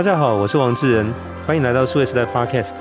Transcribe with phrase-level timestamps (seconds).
[0.00, 1.12] 大家好，我是王志仁，
[1.46, 2.72] 欢迎来到数位时代 Podcast。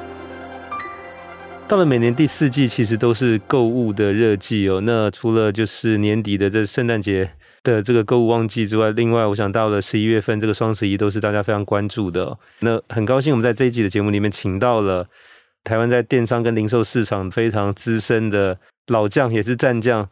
[1.67, 4.80] 到了每年第四季，其实都是购物的热季哦。
[4.82, 7.29] 那除了就是年底的这圣诞节
[7.61, 12.40] 的这个购物旺季之外，另外我想到了十一月份这个双十一都是大家非常关注的哦。
[12.62, 15.06] 那很高兴我们在这一集的节目里面请到了
[15.66, 18.58] 台湾在电商跟零售市场非常资深的
[18.88, 20.08] 老将，也是战将，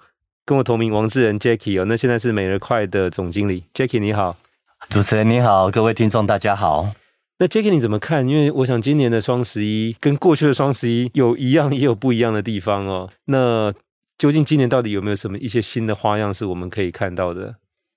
[0.46, 1.86] 跟我同名王志仁 Jacky 哦。
[1.86, 4.36] 那现在是美而快的总经理 Jacky，你好。
[4.89, 6.92] 主持人你好，各位听众大家好。
[7.39, 8.28] 那 Jacky 你怎么看？
[8.28, 13.10] 因为我想今年的双十一跟过去的双十一有一样也有不一样的地方哦。
[13.25, 13.74] 那
[14.20, 17.56] 究竟今年到底有没有什么一些新的花样是我们可以看到的？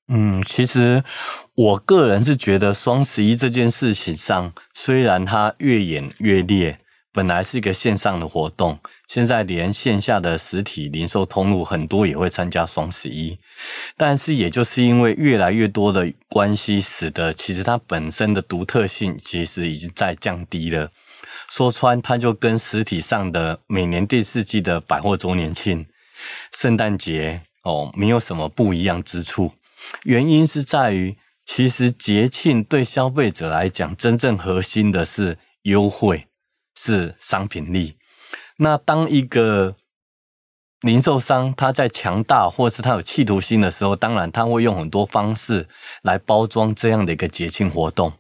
[0.09, 1.05] 嗯，其实
[1.55, 6.79] 我个人是觉得双十一这件事情上，虽然它越演越烈。
[7.13, 8.79] 本来是一个线上的活动，
[9.09, 13.37] 现在连线下的实体零售通路很多也会参加双十一，
[13.97, 20.91] 但是也就是因为越来越多的关系，使得其实它本身的独特性其实已经在降低了。
[21.49, 25.85] 说穿，它就跟实体上的每年第四季的百货周年庆、
[26.53, 29.53] 圣诞节哦，没有什么不一样之处。
[30.05, 36.27] 原因是在于，其实节庆对消费者来讲，真正核心的是优惠。
[36.83, 37.97] 是商品力。
[38.57, 39.75] 那当一个
[40.81, 45.69] 零售商他在强大，或是他有企图心的时候，当然他会用很多方式
[46.03, 48.13] 来包装这样的一个节庆活动。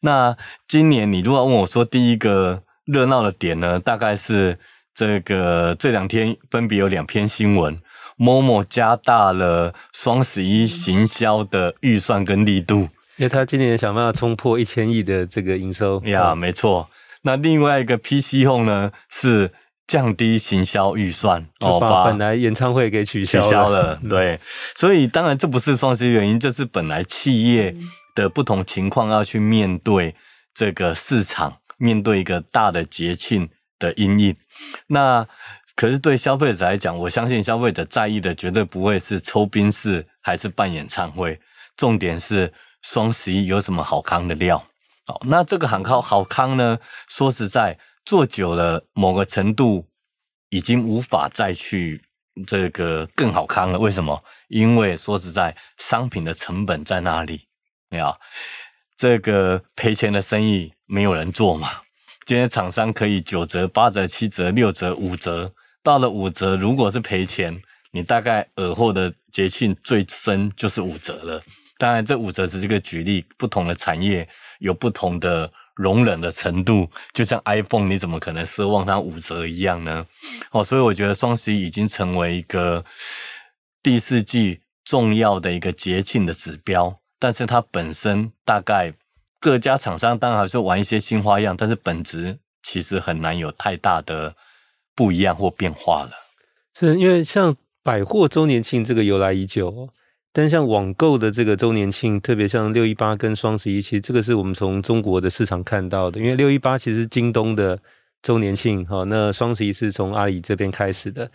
[0.00, 0.34] 那
[0.66, 4.58] 今年你如果问我说第一个热闹的点呢，大概是
[4.94, 7.78] 这个这两天分别有两篇新闻
[8.18, 16.00] ，Momo 加大了双十一行销的预算跟力度，因为他今年想办法冲破一千亿的这个营收。
[16.04, 16.88] 呀，没错。
[17.22, 19.52] 那另外一个 PC Home 呢，是
[19.86, 24.00] 降低行销预算，哦，把本来演唱会给取消了，取消了。
[24.08, 24.40] 对，
[24.74, 27.74] 所以当然这不是双十一原因，这是本来企业
[28.14, 30.14] 的不同情况要去面对
[30.54, 33.48] 这个市场，面对一个大的节庆
[33.78, 34.36] 的阴影。
[34.86, 35.26] 那
[35.74, 41.38] 可是对消费者来讲，我相信消费者在意的绝对不会是抽冰室还是办演唱会，
[41.76, 42.52] 重点是
[42.82, 44.62] 双十一有什么好康的料。
[45.26, 46.78] 那这个好康好康呢？
[47.08, 49.86] 说实在，做久了，某个程度
[50.50, 52.00] 已经无法再去
[52.46, 53.78] 这个更好康了。
[53.78, 54.22] 为什么？
[54.48, 57.46] 因为说实在，商品的成本在那里，
[57.88, 58.14] 没有
[58.96, 61.70] 这个赔钱的生意没有人做嘛。
[62.26, 71.42] 今天厂商可以九折、八折、七折、六折、五折，到了五折，如果是赔钱，你大概尔后的节庆最深就是五折了。
[71.78, 74.28] 当然，这五折只是一个举例，不同的产业
[74.60, 76.88] 有不同的容忍的程度。
[77.12, 80.06] 就像 iPhone，你怎么可能奢望它五折一样呢？
[80.52, 82.84] 哦，所以我觉得双十一已经成为一个
[83.82, 86.96] 第四季重要的一个节庆的指标。
[87.18, 88.94] 但是它本身大概
[89.38, 94.34] 各家厂商当然还是玩一些新花样，但是本质其实很难有太大的
[94.94, 96.12] 不一样或变化了。
[96.78, 99.90] 是因为像百货周年庆这个由来已久。
[100.32, 106.20] 但像网购的这个周年庆，特别像六一八跟双十一，其实这个是我们从中国的市场看到的。
[106.20, 107.76] 因为六一八其实是京东的
[108.22, 111.28] 周年庆，哈，那双十一是从阿里这边开始的。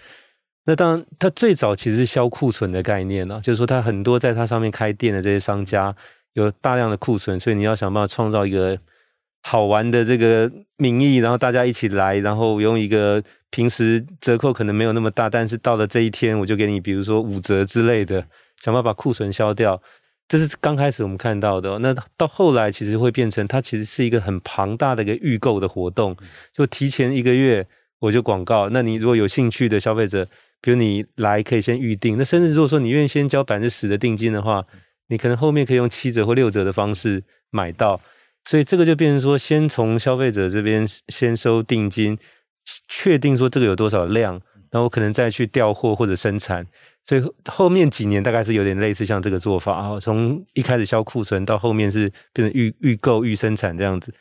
[0.66, 5.94] 那当然，它最早其实是销库存的概念呢，就是说它很多在它上面开店的这些商家
[6.32, 8.80] 有大量的库存，所以你要想办法创造一个
[9.42, 18.26] 好玩的这个名义，然后大家一起来，然后用一个平时折扣可能没有那么大，但是到了这一天我就给你，比如说五折之类的。
[18.62, 19.82] 想办法把库存销掉，
[20.28, 21.78] 这是刚开始我们看到的。
[21.80, 26.16] 那到后来，其实会变成它其实是一个很庞大的一个预购的活动，
[26.54, 27.68] 就提前一个月
[28.00, 28.70] 我就广告。
[28.70, 30.28] 那你如果有兴趣的消费者，
[30.62, 32.18] 比如你来可以先预定。
[32.18, 34.66] 那甚至如果说你愿意先交百分之十的定金的话，
[35.08, 38.02] 你可能后面可以用七折或六折的方式买到。
[38.46, 42.18] 所以这个就变成说，先从消费者这边先收定金，
[42.88, 44.40] 确定说这个有多少量，
[44.72, 46.66] 然后可能再去调货或者生产。
[47.06, 54.14] 所以后面几年大概是有点类似像这个做法啊，从一开始销库存到后面是变成预预购预生产这样子。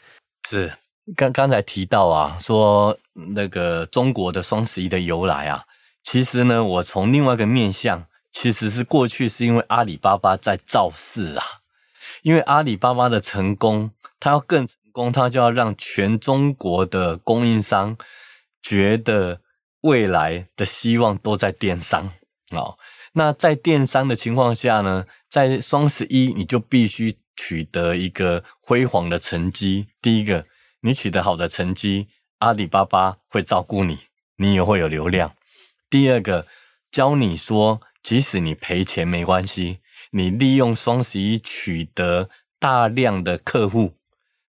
[0.49, 0.71] 是
[1.17, 5.65] 刚刚才提到啊，说那个中国的双十一的由来啊，
[6.03, 11.45] 其实呢，我从另外一个面向，其实是过去是因为阿里巴巴在造势啊，
[12.23, 13.91] 因为阿里巴巴的成功，
[14.21, 17.97] 它要更成功，它就要让全中国的供应商
[18.61, 19.41] 觉得
[19.81, 22.11] 未来的希望都在电商。
[22.55, 22.79] 哦，
[23.13, 29.89] 那在电商的情况下呢，在双十一你就必须取得一个辉煌的成绩。
[30.01, 30.47] 第一个，
[30.81, 32.09] 你取得好的成绩，
[32.39, 33.99] 阿里巴巴会照顾你，
[34.37, 35.35] 你也会有流量。
[35.91, 36.47] 第二个，
[36.91, 39.79] 教你说，即使你赔钱没关系，
[40.11, 42.29] 你利用双十一取得
[42.59, 43.95] 大量的客户，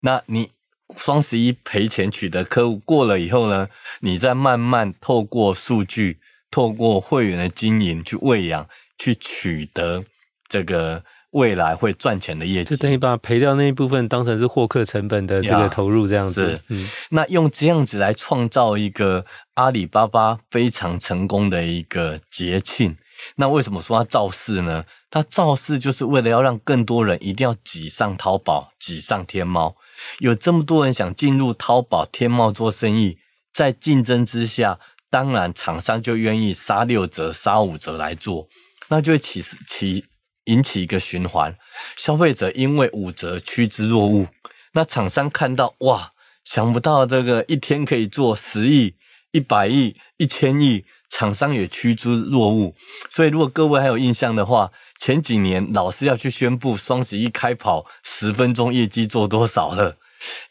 [0.00, 0.52] 那你
[0.96, 3.68] 双十一赔钱取得客户过了以后呢，
[4.00, 6.20] 你再慢慢透过数据，
[6.54, 8.64] 透过会员的经营去喂养，
[8.96, 10.04] 去取得
[10.48, 11.02] 这个。
[11.34, 16.46] 未来会赚钱的业绩，就等于把赔掉那一部分当成是获客成本的这个投入，这样子。
[16.46, 22.96] 是，嗯，那用这样子来创造一个阿里巴巴非常成功的一个节庆。
[23.34, 24.84] 那为什么说它造势呢？
[25.10, 29.74] 它造势就是为了要让更多人一定要挤上淘宝、挤上天猫。
[30.20, 33.18] 有这么多人想进入淘宝、天猫做生意，
[33.52, 34.78] 在竞争之下，
[35.14, 38.49] 当然厂商就愿意杀六折、杀五折来做，
[38.88, 40.05] 那就会起起。
[40.46, 41.56] 引起一个循环，
[41.96, 44.28] 消费者因为五折趋之若鹜，
[44.75, 46.12] 那厂商看到哇，
[46.44, 48.94] 想不到这个一天可以做十亿、
[49.32, 52.75] 一百亿、一千亿，厂商也趋之若鹜。
[53.08, 54.70] 所以，如果各位还有印象的话，
[55.00, 59.96] 前几年老是要去宣布双十一开跑，十分钟业绩做多少了，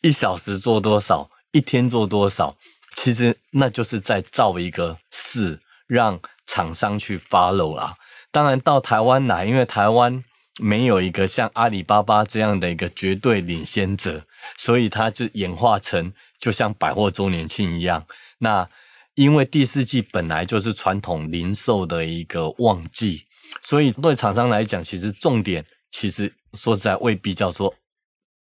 [0.01, 2.57] 一小时做多少，一天做多少，
[2.95, 7.95] 其实那就是在造一个势，让厂商去 follow 啦。
[8.31, 10.24] 当然到台湾来，因为台湾
[10.60, 14.25] 没有一个像阿里巴巴这样的一个绝对领先者，
[14.57, 18.06] 所以它就演化成就像百货周年庆一样。
[18.40, 18.68] 那
[19.16, 23.24] 因为第四季本来就是传统零售的一个旺季，
[23.62, 27.74] 所以对厂商来讲，其实重点其实说实在未必叫做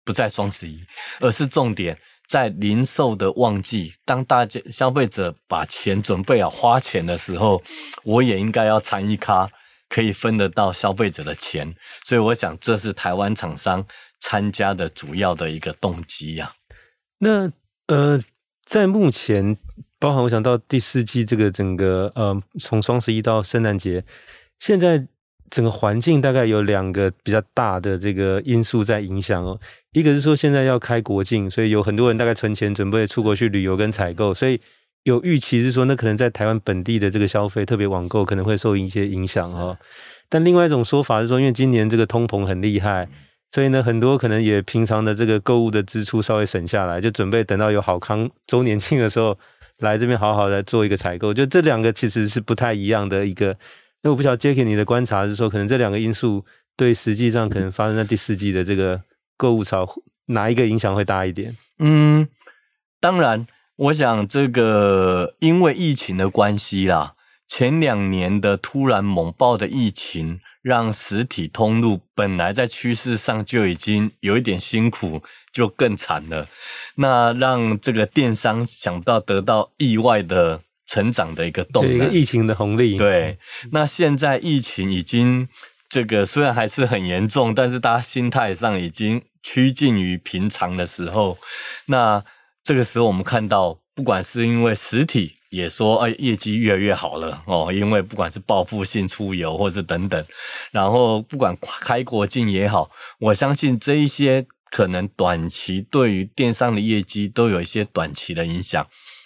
[0.06, 0.80] 不在双十一，
[1.20, 2.00] 而是重点
[2.31, 3.94] 在零售的旺季。
[4.06, 7.62] 当大家消费者把钱准备好花钱的时候，
[8.06, 9.50] 我也应该要参与咖。
[9.94, 11.75] 可以分得到消费者的钱，
[12.06, 13.86] 所以我想这是台湾厂商
[14.22, 16.56] 参加的主要的一个动机呀、啊。
[17.18, 17.51] 那
[17.88, 18.18] 呃，
[18.63, 19.57] 在目前，
[20.00, 24.01] 包含我想到第四季这个整个呃，从双十一到圣诞节，
[24.60, 25.06] 现在
[25.50, 29.60] 整个环境大概有两个比较大的这个因素在影响哦。
[29.94, 34.60] 一个是说现在要开国境，所以有很多人大概存钱准备出国去旅游跟采购，所以。
[35.04, 39.76] 有预期是说，那可能在台湾本地的这个消费，特别网购可能会受一些影响哦。
[40.30, 43.10] 但另外一种说法是说，因为今年这个通膨很厉害，
[43.52, 49.36] 所以呢，很多可能也平常的这个购物的支出稍微省下来，就准备等到有好康周年庆的时候
[49.80, 51.34] 来这边好好的做一个采购。
[51.34, 53.58] 就这两个其实是不太一样的一个。
[54.04, 56.46] 那我不晓得 Jacky 你的观察是说，可能这两个因素
[56.78, 59.02] 对实际上可能发生在第四季的这个
[59.42, 59.88] 购物潮
[60.28, 61.58] 哪一个影响会大一点？
[61.80, 62.28] 嗯，
[63.00, 63.48] 当然。
[63.78, 67.16] 我想这个因为疫情的关系啦，
[67.48, 76.48] 前两年的突然猛爆的疫情，让实体通路本来在趋势上就已经有一点辛苦，就更惨了。
[76.98, 82.98] 那让这个电商想到得到意外的成长的一个动力，一个疫情的红利。
[82.98, 83.40] 对，
[83.72, 85.48] 那现在疫情已经
[85.92, 91.38] 这个虽然还是很严重，但是大家心态上已经趋近于平常的时候，
[91.86, 92.24] 那。
[92.64, 100.24] 这个时候，我们看到，不管是因为实体也说，哎，业绩越来越好了哦，因为不管是报复性出游或者等等，
[100.72, 108.86] 然后不管开国境也好，我相信这一些可能短期对于电商的业绩都有一些短期的影响，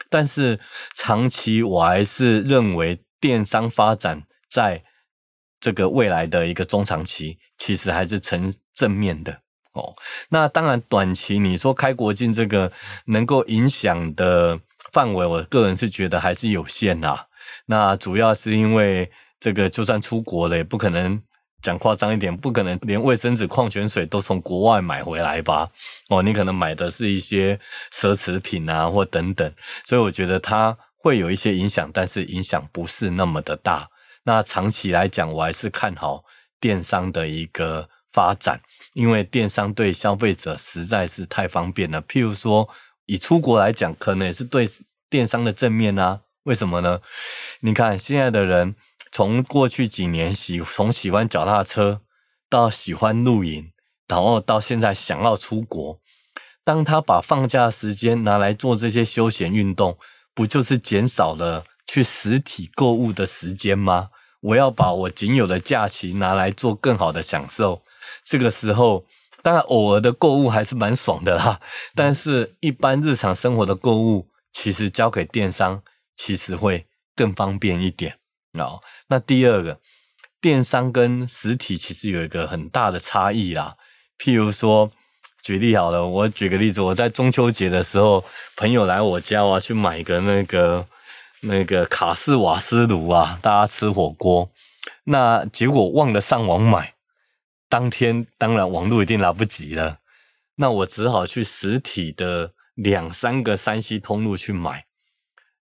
[0.09, 0.57] 但是
[0.95, 4.81] 长期我还是认为电商发展在
[5.65, 9.35] 这个未来的一个中长期，其实还是呈正面的。
[9.73, 9.95] 哦，
[10.29, 12.71] 那当然，短期你说开国境这个
[13.05, 14.59] 能够影响的
[14.93, 17.17] 范围，我个人是觉得还是有限呐。
[17.65, 21.19] 那主要是因为这个，就算出国了，也不可能
[21.63, 25.67] 讲夸张一点，不可能连卫生纸、矿泉水都从国外买回来吧？
[26.09, 27.59] 哦，你可能买的是一些
[27.91, 29.51] 奢侈品啊，或等等，
[29.83, 33.89] 所以我觉得它会有一些影响，但是影响不是那么的大。
[34.25, 36.25] 那长期来讲，我还是看好
[36.59, 37.89] 电商的一个。
[38.15, 38.61] 发展，
[38.93, 42.01] 因为电商对消费者实在是太方便了。
[42.03, 42.69] 譬如说，
[43.07, 44.65] 以出国来讲，可能也是对
[45.09, 46.21] 电商的正面啊。
[46.43, 47.01] 为什么呢？
[47.59, 48.77] 你看现在的人，
[49.11, 52.03] 从过去几年喜从喜欢脚踏车，
[52.49, 53.73] 到喜欢露营，
[54.07, 55.99] 然后到现在想要出国，
[56.63, 59.97] 当他把放假时间拿来做这些休闲运动，
[60.33, 64.11] 不就是减少了去实体购物的时间吗？
[64.45, 67.81] 我要把我仅有的假期拿来做更好的享受。
[68.23, 69.03] 这个时候，
[69.41, 71.59] 当然偶尔的购物还是蛮爽的啦。
[71.95, 75.81] 但是，一般日常生活的购物，其实交给电商，
[76.15, 76.85] 其实会
[77.15, 78.19] 更方便一点。
[78.53, 79.79] 哦，那第二个，
[80.39, 83.75] 电商跟实体其实有一个很大的差异啦。
[84.19, 84.91] 譬如说，
[85.41, 88.23] 举例好了，我举个例子，我在中秋节的时候，
[88.55, 90.85] 朋友来我家，我要去买个那个
[91.47, 94.51] 那个卡式瓦斯炉啊，大家吃火锅，
[95.03, 96.93] 那结果忘了上网买。
[97.69, 99.99] 当天当然网络一定来不及了，
[100.55, 104.85] 那我只好去实体的两三个山西通路去买。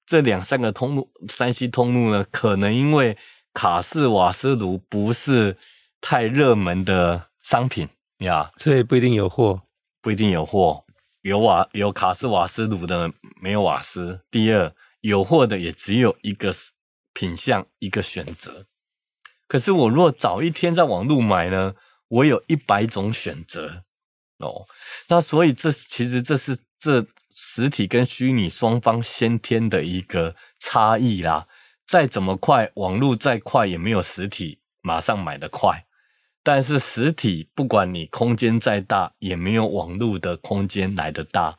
[0.06, 3.16] 这两三个通路山西通路呢，可能因为
[3.52, 5.56] 卡式瓦斯炉不是
[6.00, 7.88] 太热门的商品
[8.18, 9.62] 呀，所以不一定有货，
[10.00, 10.84] 不一定有货。
[11.22, 13.10] 有瓦有卡式瓦斯炉的
[13.40, 14.20] 没有瓦斯。
[14.30, 14.70] 第二，
[15.04, 16.50] 有货的也只有一个
[17.12, 18.66] 品相一个选择。
[19.46, 21.74] 可是我若早一天在网络买呢，
[22.08, 23.84] 我有一百种选择
[24.38, 24.66] 哦。
[25.08, 31.46] 那所以这其实这是这实体跟虚拟双方先天的一个差异啦。
[31.86, 35.84] 再怎么快，网络再快也没有实体马上买得快。
[36.42, 41.58] 但是实体不管你空间再大，也没有网络的空间来得大。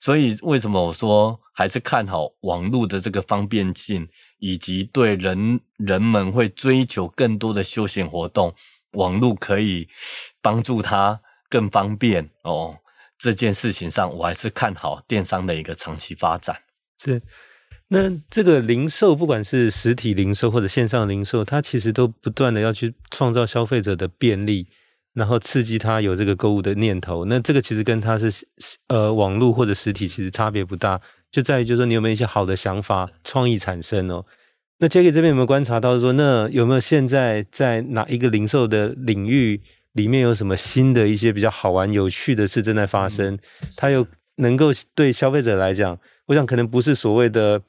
[0.00, 8.52] 所以为什么我说还是看好网络的这个方便性，以及对人人们会追求更多的休闲活动，
[8.94, 9.86] 网络可以
[10.42, 12.76] 帮助他更方便哦。
[13.18, 16.56] 这件事情上，我还是看好电商的一个长期发展。
[16.98, 17.22] 是。
[17.92, 24.68] 那这个零售，不管是实体零售或者线上零售，它其实都不断的要去创造消费者的便利，
[25.20, 27.26] 然后刺激他有这个购物的念头。
[27.26, 28.32] 那这个其实跟他是
[28.88, 30.98] 呃网络或者实体其实差别不大，
[31.30, 34.24] 就在于就是说你有没有一些好的想法、创意产生哦。
[34.78, 39.60] 那 Jacky 这边有没有观察到说，那有没有现在在哪一个零售的领域
[39.92, 43.38] 里面有什么新的一些比较好玩、有趣的事正在发生？
[43.76, 47.62] 它又能够对消费者来讲，我想可能不是所谓的。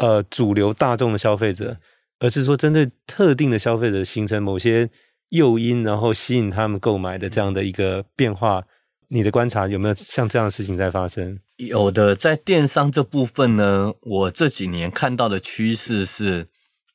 [0.00, 1.76] 呃，主流大众的消费者，
[2.20, 4.88] 而是说针对特定的消费者形成某些
[5.30, 8.62] 诱因，然后吸引他们购买的这样的一个变化。
[9.08, 11.38] 你的观察有没有像这样的事情在发生？
[11.56, 16.48] 有的，在电商这部分呢，我这几年看到的趋势是，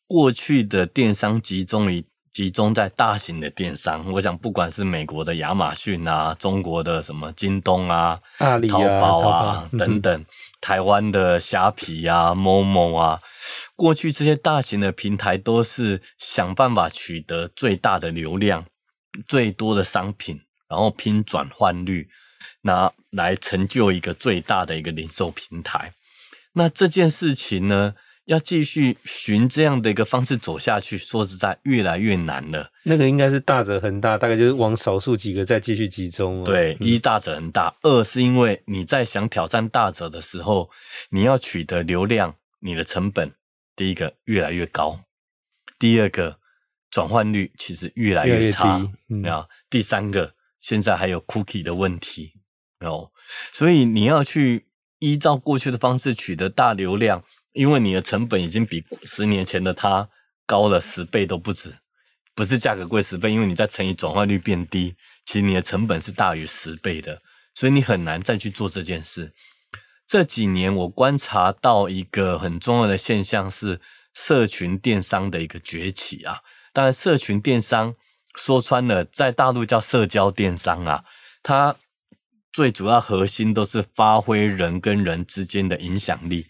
[0.07, 2.05] 过去的电商集中于。
[2.33, 10.25] 集中在大型的电商，我想不管是美国的亚马逊啊，中国的什么京东啊、阿里啊、淘宝啊、等等，嗯、
[10.59, 13.19] 台湾的虾皮啊、Momo 啊，
[13.75, 18.65] 过去这些大型的平台都是想办法取得最大的流量、
[19.27, 20.39] 最多的商品，
[20.69, 22.07] 然后拼转换率，
[22.61, 25.93] 拿来成就一个最大的一个零售平台。
[26.53, 32.69] 那这件事情呢，要继续循这样的一个方式走下去，说实在，越来越难了。
[32.83, 36.43] 那个应该是大者恒大，大概就是往少数几个再继续集中。
[36.43, 40.69] 对，一大者恒大，嗯、二是因为你在想挑战大者的时候，
[41.09, 43.33] 你要取得流量，你的成本
[43.75, 44.99] 第一个越来越高，
[45.77, 46.39] 第二个
[46.89, 48.77] 转换率其实越来越差。
[48.77, 49.23] 啊、嗯，
[49.69, 52.33] 第三个现在还有 cookie 的问题
[52.79, 53.11] 哦，
[53.51, 54.67] 所以你要去
[54.99, 57.23] 依照过去的方式取得大流量。
[57.53, 60.09] 因为你的成本已经比十年前的它
[60.47, 61.71] 高了十倍都不止，
[62.33, 67.21] 不是价格贵十倍，因为你再乘以转换率变低，其实你的成本是大于十倍的，
[67.53, 69.31] 所以你很难再去做这件事。
[70.05, 73.79] 这几年我观察到一个很重要的现象是
[74.13, 76.39] 社群电商的一个崛起啊，
[76.71, 77.95] 当然社群电商
[78.35, 81.03] 说穿了，在大陆叫社交电商啊，
[81.41, 81.75] 它
[82.51, 86.47] 最主要核心都是发挥人跟人之间的影响力。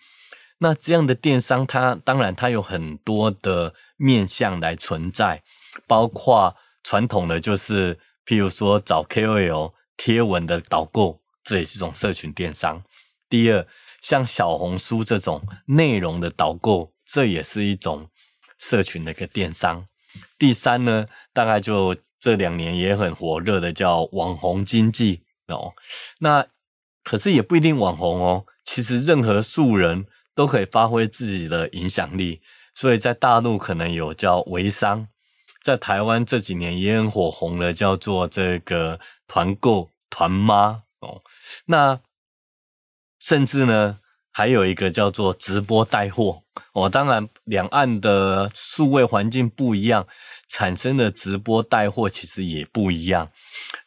[0.60, 5.42] 那这样的电商，它当然它有很多的面向来存在，
[5.88, 12.82] 包括传统的就是，譬如说找 KOL 贴文的导购，这也是一种社群电商。
[13.34, 13.66] 第二，
[14.00, 18.08] 像小红书这种内容的导购，这也是一种
[18.60, 19.88] 社群的一个电商。
[20.38, 25.74] 第三呢，大概就这两年也很火热的叫网红经济哦。
[26.20, 26.46] 那
[27.04, 30.06] 可是也不一定网红哦，其实任何素人。
[30.36, 32.42] 都可以发挥自己的影响力，
[32.74, 35.08] 所以在大陆可能有叫微商，
[35.62, 41.22] 在台湾这几年也很火红的，叫做这个团购团妈哦。
[41.68, 42.02] 那
[43.26, 44.00] 甚至呢，
[44.32, 46.90] 还有一个叫做直播带货哦。
[46.90, 50.06] 当然，两岸的数位环境不一样，
[50.50, 53.30] 产生的直播带货其实也不一样。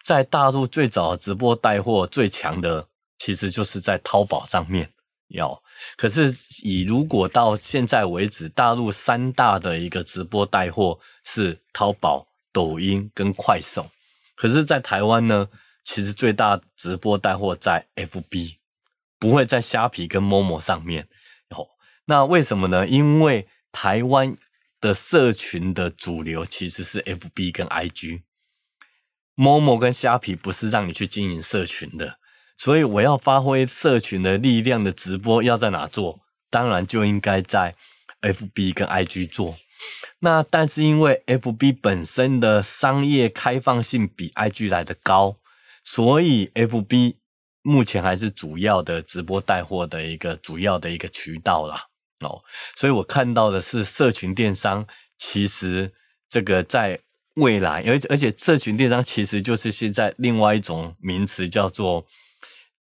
[0.02, 2.88] 在大陆最早直播带货最强的，
[3.18, 4.90] 其实就是在淘宝上面。
[5.28, 5.60] 有，
[5.96, 13.84] 可是以如果到现在为止，大陆三大的一个直播带货是淘宝、抖音跟快手，
[14.36, 15.48] 可是，在台湾呢，
[15.82, 18.54] 其实最大直播带货在 FB，
[19.18, 21.08] 不会在虾皮跟 Momo 上面。
[21.50, 21.66] 哦，
[22.06, 22.86] 那为什么呢？
[22.86, 24.36] 因为台湾
[24.80, 27.66] 的社群的主流其实是 FB 跟
[29.36, 32.18] IG，Momo 跟虾皮不是让你去经营社群的。
[32.58, 36.20] 所以我要发挥社群的力量的直播要在哪做？
[36.48, 37.74] 当然就应该在
[38.22, 39.56] FB 跟 IG 做。
[40.20, 45.36] 那但是因为 FB 本身的商业开放性比 IG 来得高，
[45.84, 47.16] 所以 FB
[47.66, 51.82] 目前还是主要的直播带货的一个主要的一个渠道啦。
[52.20, 52.40] 哦，
[52.76, 54.86] 所以我看到的是社群电商，
[55.18, 55.92] 其实
[56.28, 56.98] 这个在
[57.34, 62.06] 未来，而而且社群电商其实就是现在另外一种名词叫做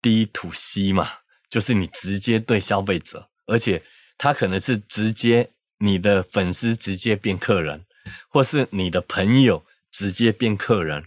[0.00, 1.10] D to C 嘛，
[1.50, 3.82] 就是你直接对消费者，而且
[4.16, 7.84] 他可能是直接你的粉丝直接变客人，
[8.30, 11.04] 或是你的朋友直接变客人，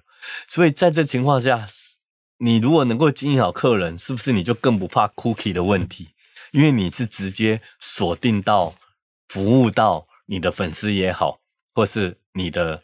[0.48, 1.66] 所以在这情况下，
[2.44, 6.10] 你如果能够经营好客人，是不是你就更不怕 cookie 的问题？
[6.52, 8.74] 因为你是直接锁定到
[9.30, 11.40] 服务到你的粉丝也好，
[11.76, 12.82] 或是你的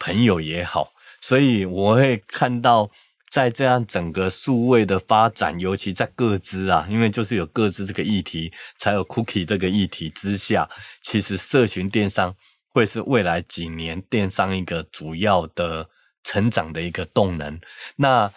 [0.00, 2.90] 朋友也好，所以我会看到
[3.30, 10.68] 在这样整个数位的发展，尤其在个资啊，因为就是有个资这个议题，才有 cookie 这个议题之下，
[11.00, 12.34] 其实社群电商
[12.70, 15.88] 会是未来几年电商一个主要的
[16.24, 17.60] 成长的一个动能。
[17.94, 18.30] 那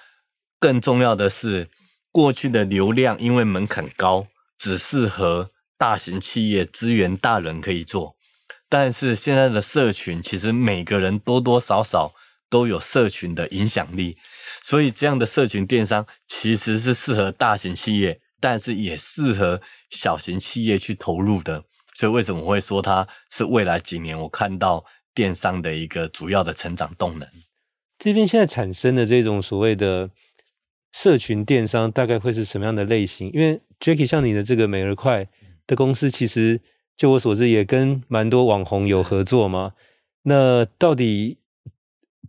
[0.59, 1.69] 更重要的是，
[2.11, 4.27] 过去的流量因为门槛高。
[4.61, 8.17] 只适合大型企业资源大人可以做，
[8.67, 12.13] 但是现在的社群其实每个人多多少少
[12.49, 14.17] 都有社群的影响力，
[14.61, 19.61] 所以这样的社群电商其实是适合大型企业，但是也适合
[19.91, 21.63] 小型企业去投入的。
[21.93, 24.83] 所以为什么我会说它是未来几年我看到
[25.15, 27.25] 电商的一个主要的成长动能？
[27.97, 30.09] 这边现在产生的这种所谓的。
[30.91, 33.31] 社群电商大概会是什么样的类型？
[33.33, 35.27] 因为 Jacky 像你的这个美而快
[35.67, 36.59] 的公司，其实
[36.97, 39.73] 就我所知也跟蛮多网红有合作嘛。
[40.23, 41.37] 那到底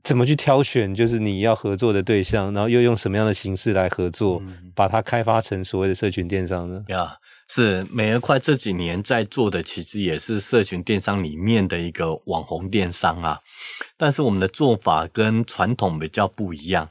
[0.04, 4.42] 怎么去挑选，就是你要合作的对象，然后又用什么样的形式来合作，
[4.74, 6.84] 把它开发成所谓的社群电商呢？
[6.88, 13.38] 呀、yeah，是美而快这几年在做的，其实也是社群电商里面的一个网红电商啊。
[13.96, 16.88] 但是我们的做法跟传统比较不一样。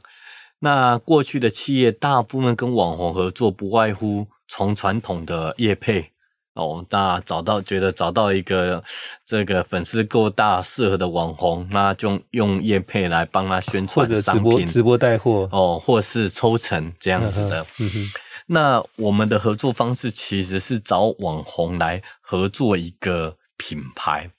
[0.62, 6.12] 那过去的企业大部分跟网红合作，不外乎从传统的业配
[6.52, 8.84] 哦，那找到觉得找到一个
[9.24, 17.64] 这个粉丝够大适合的网红，那就用业配来帮他宣传商品，或者直播直播带货哦，或是抽成这样子的。
[17.78, 18.10] 嗯哼。
[18.46, 24.30] 那我们的合作方式其实是找网红来合作一个品牌，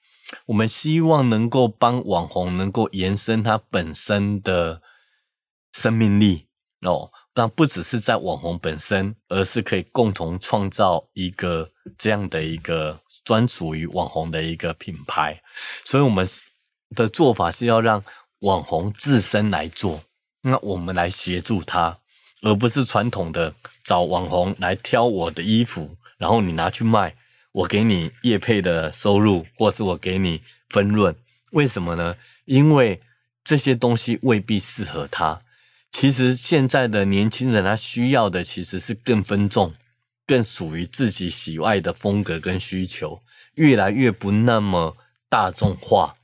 [0.46, 4.84] 我们希望能够帮网红能够延伸他本身的。
[5.74, 6.48] 生命力
[6.82, 15.40] 哦，但不只是在网红本身，而是可以共同创造一个这样的一个专属于网红的一个品牌。
[15.84, 16.28] 所以我们
[16.96, 18.04] 的做法是要让
[18.40, 20.02] 网红自身来做，
[20.42, 22.00] 那我们来协助他，
[22.42, 23.54] 而不是传统的
[23.84, 27.16] 找网红来挑我的衣服，然后你拿去卖，
[27.52, 31.16] 我给你业配的收入，或是我给你分润。
[31.52, 32.16] 为什么呢？
[32.46, 33.00] 因为
[33.44, 35.40] 这些东西未必适合他。
[35.92, 39.74] 其实现在的年轻人，他需要的其实是更分众、
[40.26, 43.22] 更属于自己喜爱的风格跟需求，
[43.56, 44.96] 越来越不那么
[45.30, 46.16] 大众化。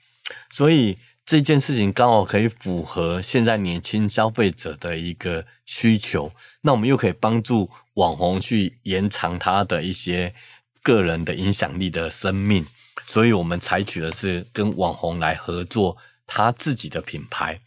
[0.50, 6.32] 所以这件事情刚好可以符合现在年轻消费者的一个需求。
[6.62, 10.34] 那我们又可以帮助网红去延长他的一些
[10.82, 12.66] 个人的影响力的生命。
[13.06, 17.62] 所以我们采取的是跟网红来合作他自己的品牌。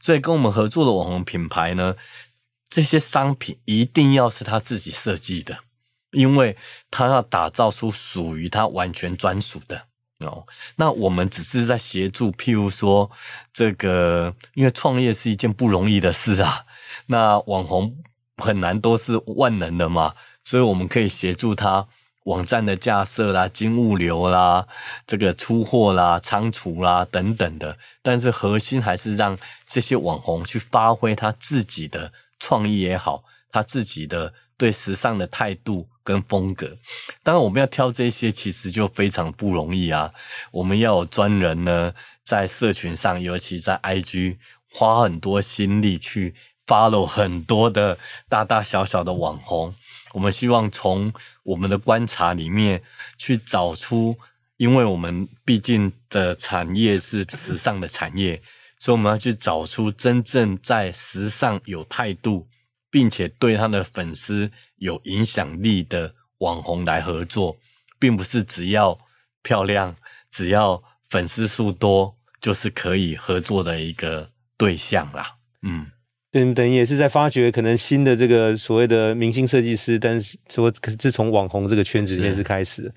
[0.00, 1.96] 所以跟我们合作的网红品牌呢，
[2.68, 5.58] 这些商品一定要是他自己设计的，
[6.12, 6.56] 因为
[6.90, 9.86] 他要打造出属于他完全专属的
[10.18, 10.46] 哦。
[10.76, 13.10] 那我们只是在协助，譬如说
[13.52, 16.64] 这个，因为创业是一件不容易的事啊。
[17.06, 17.96] 那网红
[18.36, 21.86] 很难都是万能的嘛，所以我们可以协助他。
[22.24, 24.66] 网站的架设啦、金物流啦、
[25.06, 36.76] 这个出货啦、仓储啦等等的，但是核心还是让这些网红去发挥他自己的创意也好，他自己的对时尚的态度跟风格。
[37.22, 40.12] 当然，我们要挑这些，其实就非常不容易啊。
[40.52, 44.36] 我们要有专人呢，在社群上，尤其在 IG，
[44.70, 46.34] 花很多心力去
[46.66, 47.98] follow 很多的
[48.28, 49.74] 大大小小的网红。
[50.12, 52.82] 我们希望从我们的观察里面
[53.16, 54.16] 去找出，
[54.58, 58.42] 因为我们毕竟的产业是时尚的产业，
[58.78, 62.46] 所以我们要去找出真正在时尚有态度，
[62.90, 67.56] 并且对他的粉丝有影响力的网红来合作，
[67.98, 68.98] 并不是只要
[69.42, 69.96] 漂亮、
[70.30, 75.36] 只要粉丝数多就是可以合作的一个对象啦。
[75.62, 75.90] 嗯。
[76.32, 82.90] 等等，也是在发掘可能新的这个所谓的明星设计师，但是说是从网红这个圈子里面是开始。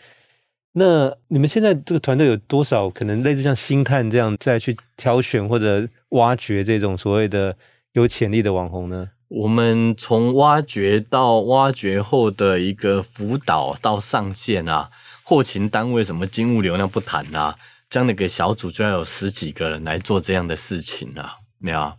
[0.71, 7.56] 那你们现在这个团队有多少可能类似像星探这样再去挑选或者挖掘这种所谓的
[7.91, 9.10] 有潜力的网红呢？
[9.28, 14.89] 我们从挖掘到挖掘后的一个辅导到上线啊，
[15.24, 17.56] 后勤单位什么金物流量不谈啊，
[17.89, 21.93] 这样的一个小组就要有十几个人来做这样的事情啊，没有？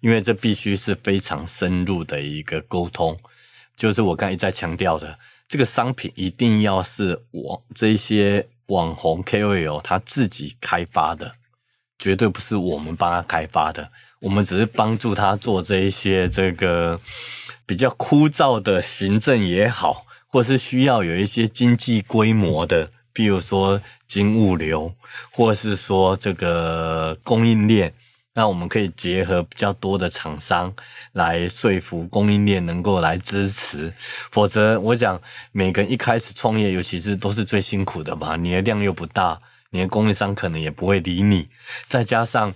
[0.00, 3.18] 因为这必须是非常深入的一个沟通，
[3.76, 5.18] 就是我刚才一再强调的，
[5.48, 11.32] 这个商品一定要是我这些网红 KOL 他自己开发的，
[11.98, 13.90] 绝对不是我们帮他开发的。
[14.20, 16.98] 我们只是帮助他做这一些这个
[17.66, 24.92] 比较枯燥的行政也好，或是需要有一些经济规模的，比如说经物流，
[25.30, 27.92] 或是说这个供应链，
[28.36, 30.72] 那我们可以结合比较多的厂商
[31.12, 33.92] 来说服供应链能够来支持。
[34.30, 35.20] 否则，我想
[35.50, 41.48] 每个人一开始创业，尤其是都是最辛苦的嘛，你的量又不大，你的供应商可能也不会理你，
[41.88, 42.54] 再加上。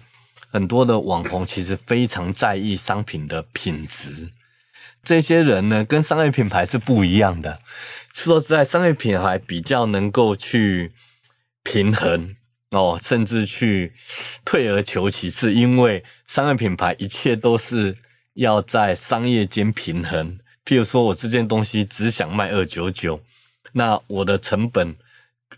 [0.53, 4.31] 很多的网红其实非常在意商品的品质，
[5.05, 7.61] 这些人呢跟商业品牌是不一样的。
[8.13, 10.91] 说实在，商业品牌比较能够去
[11.63, 12.35] 平衡
[12.71, 13.93] 哦，甚至去
[14.45, 17.97] 退而求其次，因为商业品牌一切都是
[18.35, 20.39] 要在商业间平衡。
[20.65, 23.21] 譬如说我这件东西只想卖二九九，
[23.73, 24.95] 那我的成本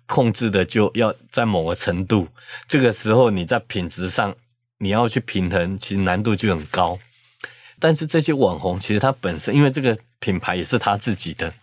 [0.07, 2.29] 控制的就要在某个程度，
[2.67, 4.35] 这个时候你在品质上。
[4.79, 6.99] 你要去平衡，其实难度就很高。
[7.79, 11.55] 但是这些网红，其实他本身因为这个品牌也是他自己的，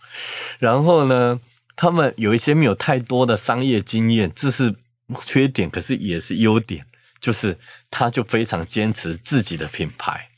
[0.58, 1.38] 然后呢，
[1.76, 4.74] 他们有一些没有太多的商业经验，这是
[5.24, 6.84] 缺点，可是也是优点，
[7.20, 7.58] 就是
[7.90, 10.28] 他就非常坚持自己的品牌，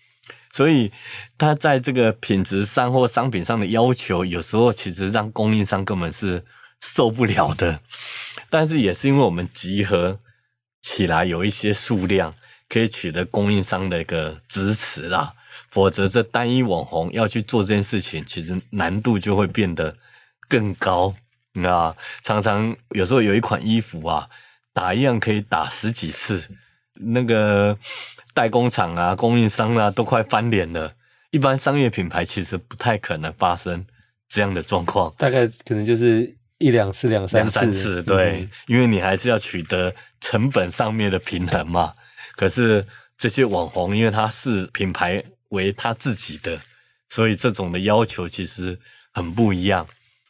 [0.51, 0.93] 所以
[1.37, 6.45] 他在这个品质上或商品上的要求，有时候其实让供应商根本是
[6.81, 7.81] 受不了的。
[8.51, 10.21] 但是也是因为我们集合
[10.81, 12.35] 起来有一些数量。
[12.69, 15.35] 可以取得供应商的一个支持啦，
[15.69, 19.95] 否则这单一网红要去做这件事情，其实难度就会变得
[20.49, 21.15] 更高。
[21.53, 24.27] 那常常有时候有一款衣服啊，
[24.73, 26.43] 打一样可以打十几次，
[26.95, 27.77] 那个
[28.33, 30.93] 代工厂啊、供应商啊都快翻脸了。
[31.31, 33.85] 一般商业品牌其实不太可能发生
[34.29, 37.59] 这样的状况，大概可能就是一两次、两三次。
[37.59, 41.95] 两三次，对，嗯，因为你还是要取得成本上面的平衡嘛。
[42.37, 46.59] 可是这些网红，因为他是品牌为他自己的，
[47.09, 48.79] 所以这种的要求其实
[49.13, 49.87] 很不一样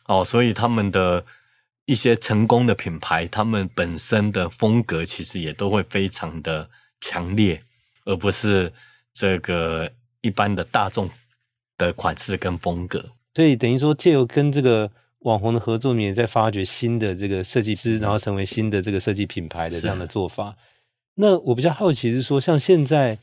[0.07, 0.25] 哦。
[0.25, 1.25] 所以他们的
[1.93, 6.67] 一些成功的品牌，他们本身的风格其实也都会非常的
[7.03, 7.63] 强烈，
[8.07, 8.73] 而不是
[9.13, 11.11] 这个一般的大众
[11.77, 13.05] 的款式跟风格。
[13.35, 20.57] 所以等于说，借由跟这个网红的合作，你也在发掘新的这个设计师，然后成为新的这个设计品牌的这样的做法。
[21.17, 23.19] 那我比较好奇是说，像现在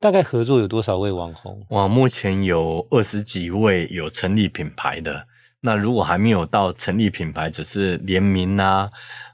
[0.00, 1.62] 大概合作有多少位网红？
[1.68, 5.26] 哇，目前有二十几位有成立品牌的。
[5.66, 8.88] 那如果还没有到成立品牌，只是联名啊，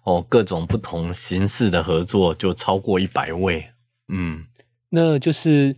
[0.05, 3.67] 哦，各种不同形式的合作，就超过一百位。
[4.09, 4.45] 嗯，
[4.89, 5.77] 那就是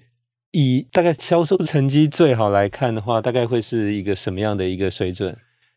[0.53, 5.37] 以大概销售成绩最好来看的话，大概会是一个什么样的一个水准？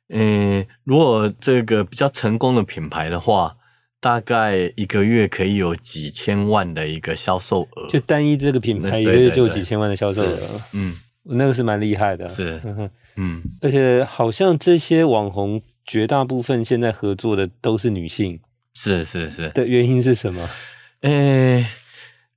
[0.10, 3.58] 嗯，如果这个比较成功的品牌的话。
[4.00, 10.96] 大概一个月可以有几千万的一个销售额，就单一这个品牌一个月就有几千万的销售额，嗯，
[11.30, 12.62] 那个是蛮厉害的，是，
[13.16, 18.40] 嗯，而且好像这些网红绝大部分现在合作的都是女性，
[18.74, 20.50] 是是是，的原因是什么？
[21.02, 21.66] 诶，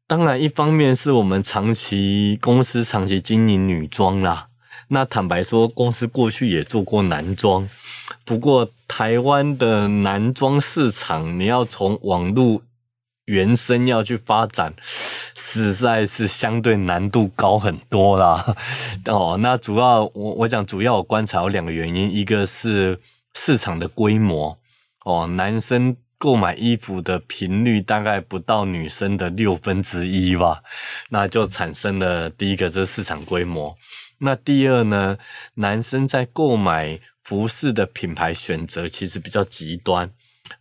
[0.06, 4.48] 当然一方面是我们长期公司长期经营女装啦。
[4.92, 7.68] 那坦白说，公司过去也做过男装，
[8.24, 12.60] 不过台湾的男装市场，你要从网络
[13.26, 14.74] 原生要去发展，
[15.34, 18.56] 实在是相对难度高很多啦。
[19.06, 22.98] 哦，那主要我我讲，主要我观察有两个原因，一个是
[23.34, 24.58] 市场的规模，
[25.04, 30.62] 哦，男生购买衣服的频率大概不到女生的六分之一吧，
[31.10, 33.76] 那就产生了第一个，这市场规模。
[34.18, 35.16] 那第二呢，
[35.54, 40.10] 男生在购买服饰的品牌选择其实比较极端。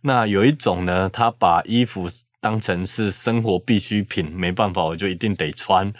[0.02, 2.08] 那有一种呢，他把衣服
[2.40, 5.92] 当成是生活必需品，没办法，我就一定得穿，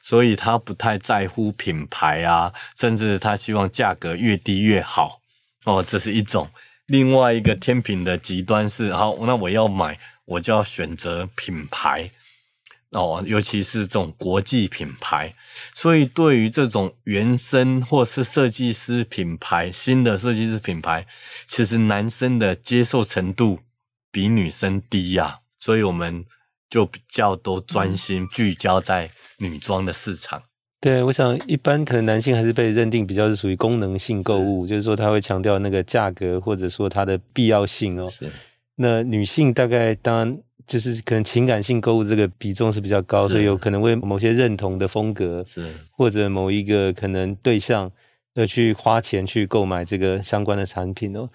[0.00, 5.20] 所以他不太在乎品牌啊，甚至他希望价格越低越好。
[5.64, 6.48] 哦，这是一种。
[6.86, 12.10] 另外一个天平的极端是，好，那我要买，我就要选择品牌。
[12.92, 15.34] 哦，尤其是这种国际品牌，
[15.74, 21.06] 所以对于这种原生或是设计师品牌、新的设计师品牌，
[21.44, 23.60] 其实男生的接受程度
[24.10, 26.24] 比女生低呀、所以我们
[26.70, 30.42] 就比较都专心聚焦在女装的市场。
[30.80, 38.06] 对，我想一般可能男性还是被认定比较是属于功能性购物，是就是说他会强调那个价格或者说它的必要性哦。
[38.08, 38.30] 是。
[38.76, 47.90] 那女性大概当然就是可能情感性购物这个比重是比较高，是所以有可能为某些认同的风格是或者某一个可能对象
[48.36, 51.28] 而去花钱去购买这个相关的产品哦。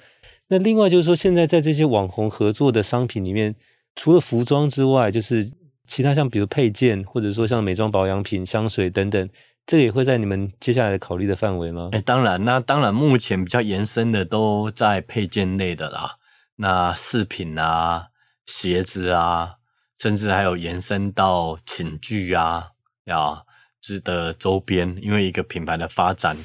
[0.47, 3.53] 那另外就是说，现在在这些网红合作的商品里面，
[3.95, 5.51] 除了服装之外，就是。
[5.85, 9.29] 其他像比如配件，或者说像美妆保养品、香水等等，
[9.65, 11.89] 这也会在你们接下来考虑的范围吗？
[11.91, 16.15] 哎，当然，那当然，目前比较延伸的都在配件类的啦。
[16.55, 18.07] 那饰品啊、
[18.45, 19.55] 鞋子啊，
[19.99, 22.69] 甚至还有延伸到寝具啊、
[23.03, 23.43] 呀，
[23.81, 24.97] 值得周边。
[25.01, 26.37] 因为一个品牌的发展，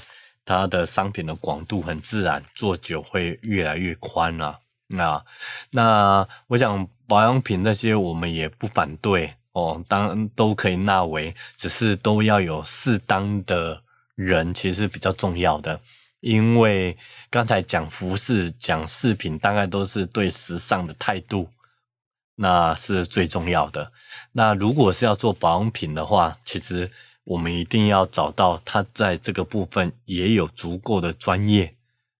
[0.44, 4.58] 它的商品的广度很自然，做久会越来越宽啊。
[4.88, 5.24] 那
[5.70, 13.82] 那我想保养品那些我们也不反对哦，当然都可以纳为，只是都要有适当的
[14.14, 15.80] 人，其实是比较重要的。
[16.20, 16.96] 因为
[17.30, 21.48] 刚才讲服饰、讲饰品，大概都是对时尚的态度，
[22.34, 23.90] 那是最重要的。
[24.32, 26.90] 那如果是要做保养品的话，其实
[27.24, 31.74] 我们一定要找到他在这个部分也有足够的专业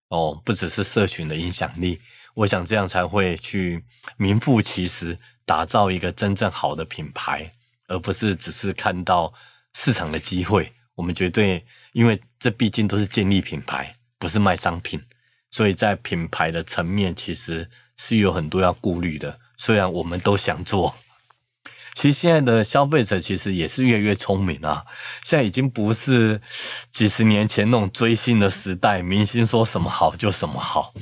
[0.07, 1.99] 哦，不只是社群的影响力。
[2.39, 3.83] 我想这样才会去
[4.15, 7.51] 名副其实打造一个真正好的品牌，
[7.87, 9.33] 而不是只是看到
[9.75, 10.71] 市场的机会。
[10.95, 15.01] 我们绝对，因为这毕竟都是建立品牌，不是卖商品，
[15.51, 19.37] 所以在品牌的层面其实是有很多要顾虑的。
[19.57, 20.95] 虽然我们都想做。
[21.93, 24.85] 其实现在的消费者其实也是越来越聪明啊，
[25.23, 26.39] 现在已经不是
[26.89, 30.93] 几十年前那种追星的时代，明星说什么好就什么好。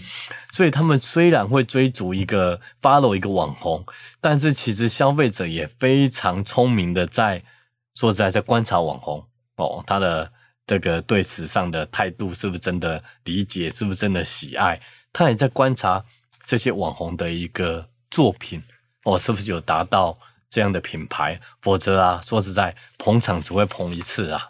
[0.52, 3.86] 所以他们虽然会追逐一个 follow 一个网红，
[4.20, 7.44] 但是其实消费者也非常聪明的在
[7.96, 9.24] 说实在在观察网红
[9.58, 10.32] 哦，他的
[10.66, 14.80] 这个对时尚的态度是不是真的理解，是不是真的喜爱，
[15.14, 16.04] 他也在观察
[16.44, 18.64] 这些网红的一个作品
[19.04, 20.18] 哦，是不是有达到。
[20.50, 24.50] 这样的品牌，否则啊，说实在，捧场只会捧一次啊。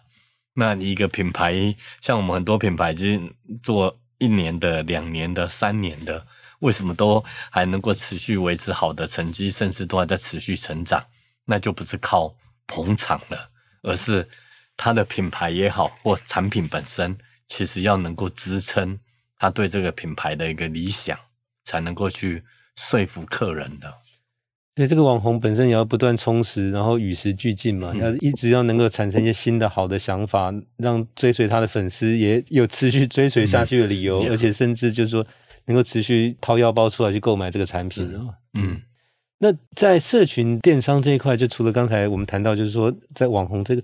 [0.53, 1.53] 那你一个品牌，
[2.01, 6.25] 像我们很多品牌，已经做一年的、两年的、三年的，
[6.59, 11.03] 为什么都还能够持续维持好的成绩，甚至都还在持续成长？
[11.45, 13.49] 那就不是靠捧场了，
[13.83, 14.27] 而是
[14.75, 18.99] 它的品牌也好，或产品本身，其实要能够支撑
[19.37, 21.17] 他对这个品牌的一个理想，
[21.63, 22.43] 才能够去
[22.75, 23.93] 说服客人的。
[24.77, 35.25] 所以这个网红本身也要不断充实，然后与时俱进嘛，要一直要能够产生一些新的好的想法，让追随他的粉丝也有持续追随下去的理由，而且甚至就是说
[35.65, 38.07] 能够持续掏腰包出来去购买这个产品。
[38.53, 38.79] 嗯，
[39.39, 43.81] 那在社群电商这一块，就除了刚才我们谈到，就是说在网红这个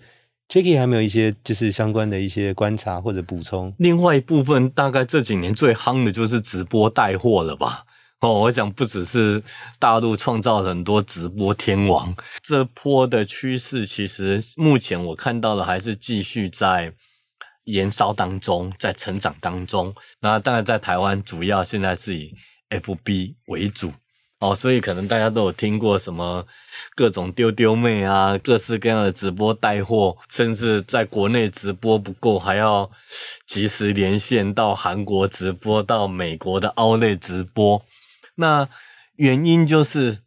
[0.47, 3.73] ，Jacky 还没有一些就是相关的一些观察或者补充。
[3.79, 7.83] 另外一部分，大概这几年最夯的就是直播带货了吧。
[8.23, 9.43] 哦，我想不只是
[9.77, 16.93] 大陆创造很多直播天王，这波的趋势其实目前我看到的还是继续在
[17.65, 19.93] 延烧当中，在成长当中。
[20.21, 22.33] 那当然在台湾，主要现在是以
[22.69, 23.91] FB 为主
[24.39, 26.47] 哦，所以可能大家都有听过什么
[26.95, 32.89] 各种丢丢妹啊，各式各样的直播带货，甚至在国内直播不够，还要
[33.47, 37.83] 及时连线到韩国直播，到美国的 Only 直播。
[38.35, 38.69] 那
[39.15, 40.23] 原因就是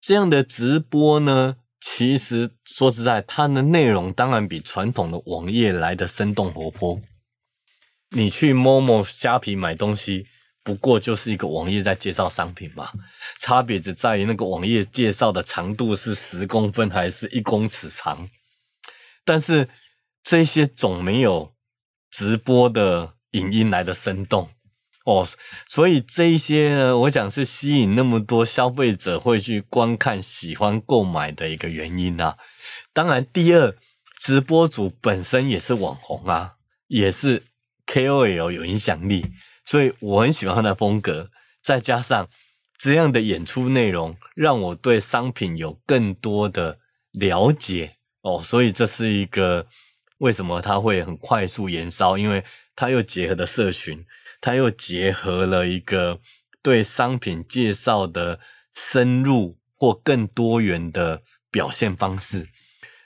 [0.00, 7.00] 这样的直播呢，其实说实在，它的内容当然比传统的网页来得生动活泼。
[8.10, 10.26] 你去 Momo 虾皮买东西，
[10.62, 12.92] 不过就是一个网页在介绍商品嘛，
[13.40, 18.28] 差别只在于那个网页介绍的长度是十公分还是一公尺长。
[19.24, 19.68] 但是
[20.22, 21.54] 这些总没有
[22.10, 24.48] 直播的影音来得生动。
[25.04, 25.26] 哦，
[25.66, 32.38] 所以这一些呢，我想是吸引那么多消费者会去观看、喜欢购买的一个原因啊。
[32.94, 33.76] 当然，第二，
[34.18, 36.54] 直播主本身也是网红啊，
[36.86, 37.42] 也是
[37.86, 39.26] KOL 有影响力，
[39.66, 41.28] 所以我很喜欢他的风格。
[41.60, 42.26] 再加上
[42.78, 46.78] 这样的演出内容，让我对商品有更多的
[47.12, 48.40] 了解哦。
[48.40, 49.66] 所以这是一个
[50.16, 52.42] 为什么他会很快速延烧，因为
[52.74, 54.02] 他又结合了社群。
[54.44, 56.20] 它又结合了一个
[56.62, 58.38] 对商品介绍的
[58.74, 62.46] 深入或更多元的表现方式。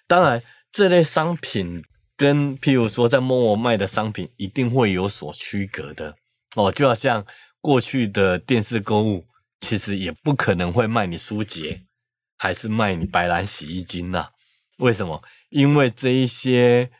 [0.09, 1.85] 当然，这类商品
[2.17, 6.17] 跟譬如说在 Momo 卖的商品一定会有所区隔的
[6.57, 6.73] 哦。
[6.73, 7.25] 就好像
[7.61, 9.25] 过去的电视购物，
[9.61, 11.83] 其实也不可能会卖你舒洁，
[12.37, 14.27] 还是卖你白兰洗衣精呐？
[14.79, 15.23] 为什么？
[15.51, 16.91] 因为这一些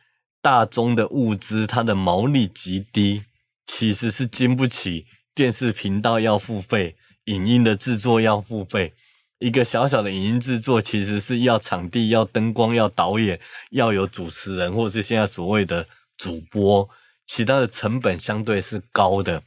[0.41, 3.25] 大宗的物资，它的毛利极低，
[3.69, 8.95] 其实是经不起电视频道要付费，影音的制作要付费。
[9.39, 13.39] 一个小小的影音制作，其实是要场地、要灯光、要导演、
[13.71, 16.89] 要有主持人，或是现在所谓的主播，
[17.27, 19.41] 其他的成本相对是高的，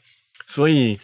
[0.46, 1.00] 所以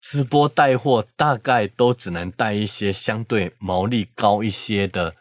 [0.00, 5.14] 直播带货大概都只能带一些相对毛利高一些的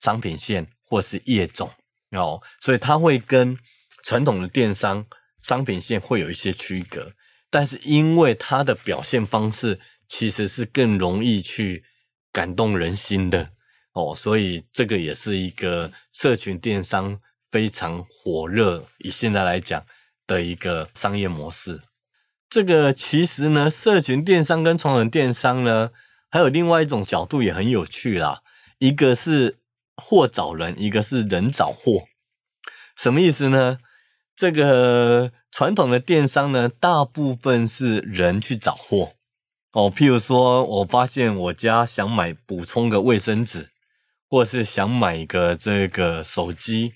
[0.00, 1.70] 商品线或是业种
[2.12, 3.58] 哦，所以它会跟
[4.04, 5.04] 传统的电商
[5.44, 7.12] 商品线会有一些区隔，
[7.50, 9.78] 但是因为它的表现方式
[10.08, 11.84] 其实是更容易去。
[12.34, 13.50] 感动人心的
[13.92, 17.20] 哦，所以这个也是一个社群电商
[17.52, 19.86] 非常火热，以现在来讲
[20.26, 21.80] 的一个商业模式。
[22.50, 25.92] 这个其实呢，社群电商跟传统电商呢，
[26.28, 28.40] 还有另外一种角度也很有趣啦。
[28.80, 29.58] 一个是
[29.94, 32.08] 货找人，一个是人找货。
[32.96, 33.78] 什么意思呢？
[34.36, 39.12] 这个传统的电商呢，大部分是人去找货。
[39.72, 43.68] 哦，譬如说，我发现我家想买补充个卫生纸，
[44.28, 46.92] 或是想买一个这个手机，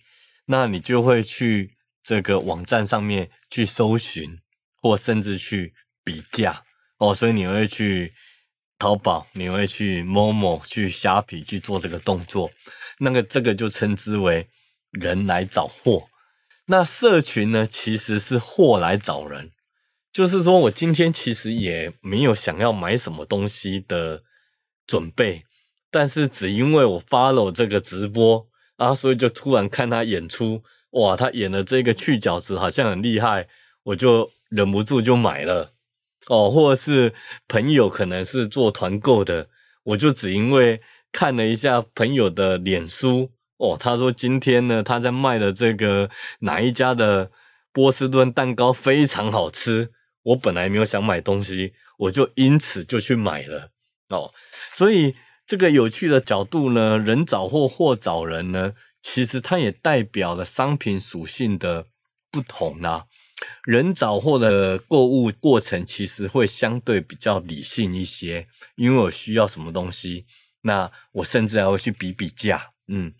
[0.46, 4.38] 那你就会去这个网站上面去搜寻，
[4.80, 5.74] 或甚至去
[6.04, 6.62] 比价。
[6.98, 8.12] 哦，所以你会去
[8.78, 12.50] 淘宝，你会去 Momo，去虾皮去做这个动作。
[12.98, 14.48] 那个这个就称之为
[14.90, 16.08] 人来找货。
[16.70, 19.50] 那社群呢，其实是货来找人。
[20.12, 24.22] 就是说，我今天其实也没有想要买什么东西的
[24.86, 25.44] 准备，
[25.90, 33.48] 但是只因为我 follow 这个直播啊，所以就突然看他演出，哇，他演的这个去角质好像很厉害，
[33.84, 35.72] 我就忍不住就买了
[36.26, 36.50] 哦。
[36.50, 37.14] 或者是
[37.46, 39.48] 朋友可能是做团购的，
[39.84, 40.80] 我就只因为
[41.12, 47.30] 看了一下朋友的脸书，哦，他说今天呢他在卖的这个哪一家的
[47.72, 49.92] 波士顿蛋糕非常好吃。
[50.22, 53.70] 我本来没有想买东西，我就因此就去买了
[54.08, 54.32] 哦。
[54.72, 55.14] 所以
[55.46, 61.86] 这个有趣的角度呢，人找货，货找人呢，其实它也代表了商品属性的
[62.30, 63.06] 不同啦。
[63.64, 70.26] 人找货的购物过程其实会相对比较理性一些，因为我需要什么东西，
[70.60, 72.70] 那我甚至还会去比比价。
[72.88, 73.14] 嗯，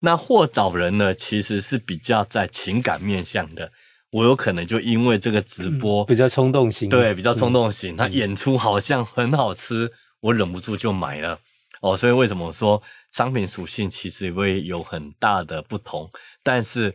[0.00, 3.70] 那货找人呢，其实是比较在情感面向的。
[4.10, 9.90] 我有可能就因为这个直播、嗯、比较冲动型，对，比较冲动型，他、嗯、演出好像很好吃，嗯、
[10.22, 11.38] 我忍不住就买了
[11.80, 11.96] 哦。
[11.96, 12.82] 所以为什么说
[13.12, 16.10] 商品属性其实也会有很大的不同，
[16.42, 16.92] 但是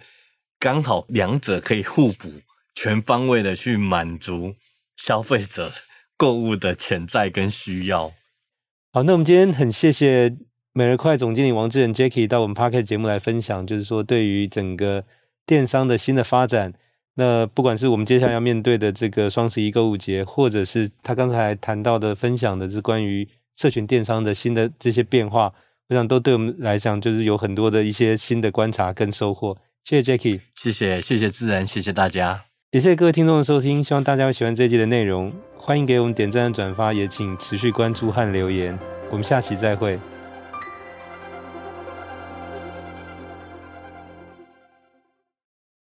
[0.59, 2.29] 刚好两者可以互补，
[2.73, 4.53] 全方位的去满足
[4.97, 5.71] 消费者
[6.17, 8.11] 购物的潜在跟需要。
[8.91, 10.35] 好，那我们今天很谢谢
[10.77, 15.01] 美乐块总经理王志仁 Jacky 到我们 Podcast 节目来分享，就是说对于整个
[15.45, 16.73] 电商的新的发展。
[17.13, 25.53] 那不管是我们接下来要面对的这个双十一购物节，或者是他刚才谈到的分享的是关于社群电商的新的这些变化，
[25.87, 29.57] 我想都对我们来讲就是有很多的一些新的观察跟收获。
[29.85, 38.77] 谢谢 Jacky，谢谢谢谢自然，谢谢大家，也谢谢各位听众的收听，希望大家会喜欢这一集的内容，欢迎给我们点赞转发，也请持续关注和留言，
[39.09, 39.97] 我们下期再会。